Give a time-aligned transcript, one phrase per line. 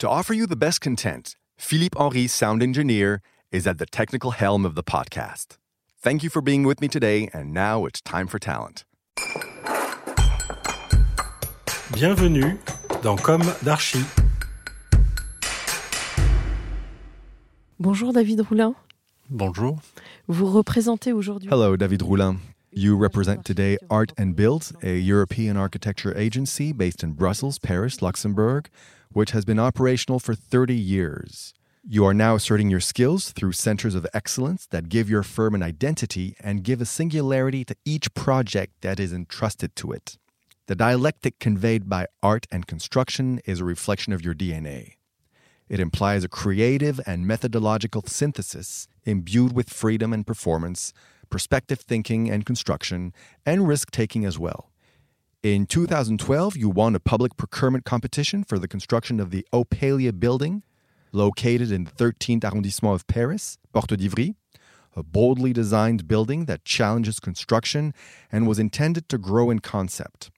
[0.00, 3.20] To offer you the best content, Philippe Henry, sound engineer,
[3.52, 5.58] is at the technical helm of the podcast.
[6.00, 8.86] Thank you for being with me today, and now it's time for talent.
[11.92, 12.56] Bienvenue
[13.02, 14.02] dans Comme d'Archi.
[17.78, 18.74] Bonjour David Roulin.
[19.28, 19.82] Bonjour.
[20.28, 21.50] Vous représentez aujourd'hui.
[21.50, 22.38] Hello, David Roulin.
[22.72, 28.70] You represent today Art and Build, a European architecture agency based in Brussels, Paris, Luxembourg,
[29.12, 31.54] which has been operational for 30 years.
[31.88, 35.62] You are now asserting your skills through centers of excellence that give your firm an
[35.62, 40.18] identity and give a singularity to each project that is entrusted to it.
[40.66, 44.92] The dialectic conveyed by art and construction is a reflection of your DNA.
[45.68, 50.92] It implies a creative and methodological synthesis imbued with freedom and performance,
[51.30, 53.12] perspective thinking and construction,
[53.46, 54.69] and risk taking as well.
[55.42, 60.62] In 2012, you won a public procurement competition for the construction of the Opalia building,
[61.12, 64.34] located in the 13th arrondissement of Paris, Porte d'Ivry,
[64.94, 67.94] a boldly designed building that challenges construction
[68.30, 70.30] and was intended to grow in concept.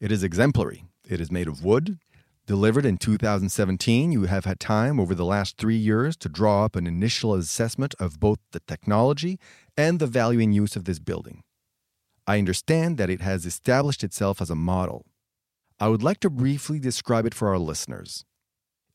[0.00, 0.86] It is exemplary.
[1.08, 2.00] It is made of wood.
[2.48, 6.74] Delivered in 2017, you have had time over the last three years to draw up
[6.74, 9.38] an initial assessment of both the technology
[9.76, 11.44] and the value in use of this building.
[12.26, 15.06] I understand that it has established itself as a model.
[15.78, 18.24] I would like to briefly describe it for our listeners.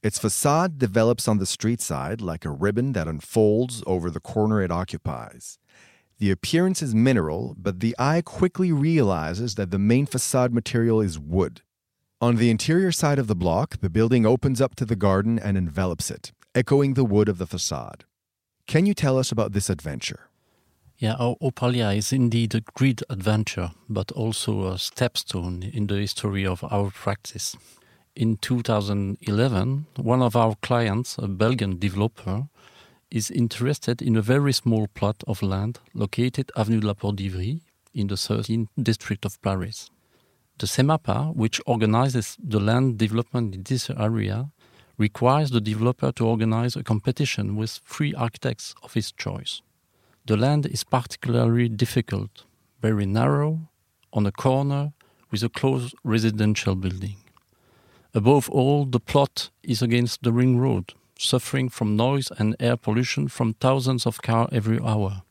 [0.03, 4.61] Its facade develops on the street side like a ribbon that unfolds over the corner
[4.61, 5.59] it occupies.
[6.17, 11.19] The appearance is mineral, but the eye quickly realizes that the main facade material is
[11.19, 11.61] wood.
[12.19, 15.57] On the interior side of the block, the building opens up to the garden and
[15.57, 18.05] envelops it, echoing the wood of the facade.
[18.67, 20.30] Can you tell us about this adventure?
[21.01, 26.63] Yeah, Opalia is indeed a great adventure, but also a stepstone in the history of
[26.71, 27.55] our practice.
[28.15, 32.43] In 2011, one of our clients, a Belgian developer,
[33.09, 37.61] is interested in a very small plot of land located Avenue de la Porte d'Ivry
[37.95, 39.89] in the 13th district of Paris.
[40.59, 44.51] The SEMAPA, which organizes the land development in this area,
[44.99, 49.63] requires the developer to organize a competition with three architects of his choice.
[50.25, 52.43] The land is particularly difficult,
[52.81, 53.69] very narrow,
[54.13, 54.93] on a corner
[55.31, 57.17] with a close residential building.
[58.13, 63.27] Above all, the plot is against the ring road, suffering from noise and air pollution
[63.29, 65.23] from thousands of cars every hour.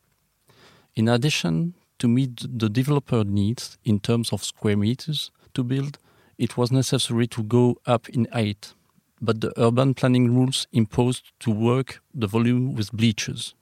[0.95, 5.99] In addition, to meet the developer needs in terms of square meters to build,
[6.37, 8.73] it was necessary to go up in height,
[9.21, 13.53] but the urban planning rules imposed to work the volume with bleachers.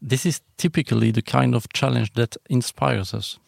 [0.00, 3.40] This is typically the kind of challenge that inspires us.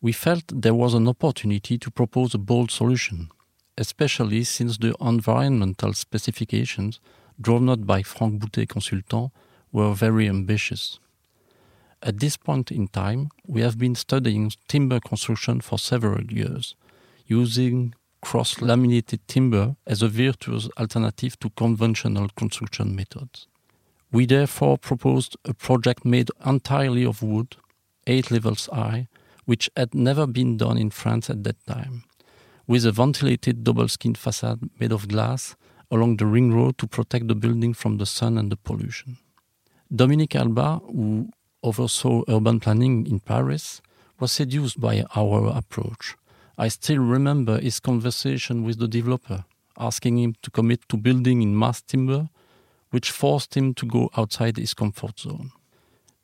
[0.00, 3.30] We felt there was an opportunity to propose a bold solution,
[3.76, 7.00] especially since the environmental specifications
[7.40, 9.32] drawn up by Franck Boutté Consultant
[9.72, 11.00] were very ambitious.
[12.00, 16.76] At this point in time, we have been studying timber construction for several years,
[17.26, 23.48] using cross laminated timber as a virtuous alternative to conventional construction methods.
[24.10, 27.56] We therefore proposed a project made entirely of wood,
[28.06, 29.08] eight levels high,
[29.44, 32.04] which had never been done in France at that time,
[32.66, 35.56] with a ventilated double skin facade made of glass
[35.90, 39.18] along the ring road to protect the building from the sun and the pollution.
[39.94, 41.30] Dominique Alba, who
[41.62, 43.80] oversaw urban planning in Paris,
[44.20, 46.16] was seduced by our approach.
[46.58, 49.44] I still remember his conversation with the developer,
[49.78, 52.28] asking him to commit to building in mass timber,
[52.90, 55.52] which forced him to go outside his comfort zone.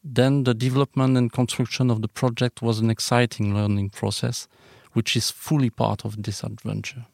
[0.02, 4.48] Then the development and construction of the project was an exciting learning process,
[4.92, 7.06] which is fully part of this adventure.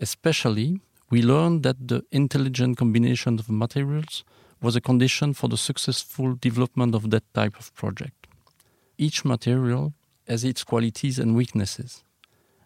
[0.00, 0.80] Especially
[1.10, 4.24] we learned that the intelligent combination of materials
[4.60, 8.26] was a condition for the successful development of that type of project.
[8.96, 9.92] Each material
[10.26, 12.02] has its qualities and weaknesses,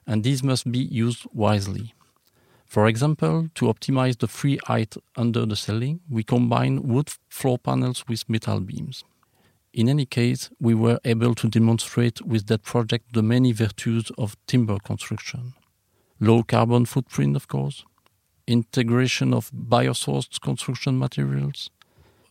[0.06, 1.94] and these must be used wisely.
[2.68, 8.04] For example, to optimize the free height under the ceiling, we combine wood floor panels
[8.06, 9.04] with metal beams.
[9.72, 14.36] In any case, we were able to demonstrate with that project the many virtues of
[14.46, 15.54] timber construction.
[16.20, 17.86] Low carbon footprint, of course,
[18.46, 21.70] integration of biosourced construction materials,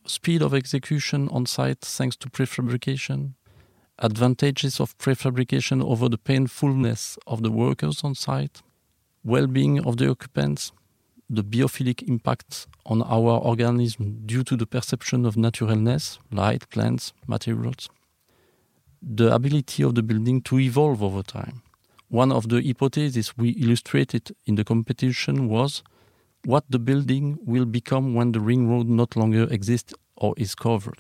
[0.06, 3.34] speed of execution on site thanks to prefabrication,
[3.98, 8.62] advantages of prefabrication over the painfulness of the workers on site,
[9.28, 10.72] well being of the occupants,
[11.30, 17.90] the biophilic impact on our organism due to the perception of naturalness, light, plants, materials,
[19.02, 21.62] the ability of the building to evolve over time.
[22.08, 25.84] One of the hypotheses we illustrated in the competition was
[26.46, 31.00] what the building will become when the ring road not longer exists or is covered.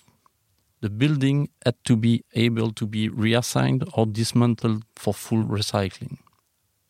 [0.81, 6.18] The building had to be able to be reassigned or dismantled for full recycling.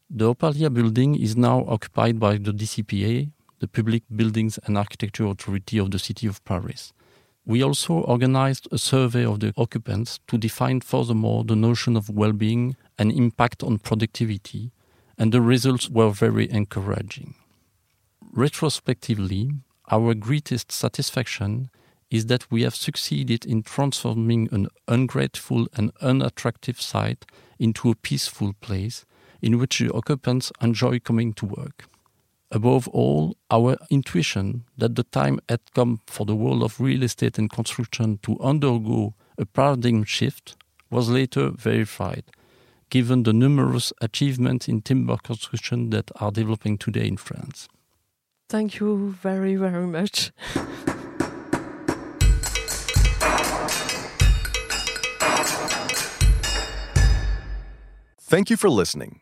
[0.09, 5.77] The Opalia building is now occupied by the DCPA, the Public Buildings and Architecture Authority
[5.79, 6.93] of the City of Paris.
[7.45, 12.31] We also organized a survey of the occupants to define furthermore the notion of well
[12.31, 14.71] being and impact on productivity,
[15.17, 17.35] and the results were very encouraging.
[18.31, 19.51] Retrospectively,
[19.91, 21.69] our greatest satisfaction
[22.09, 27.25] is that we have succeeded in transforming an ungrateful and unattractive site
[27.59, 29.05] into a peaceful place
[29.41, 31.85] in which the occupants enjoy coming to work.
[32.51, 37.37] Above all, our intuition that the time had come for the world of real estate
[37.37, 40.55] and construction to undergo a paradigm shift
[40.89, 42.23] was later verified,
[42.89, 47.67] given the numerous achievements in timber construction that are developing today in France.
[48.47, 50.31] Thank you very, very much.
[58.19, 59.21] Thank you for listening.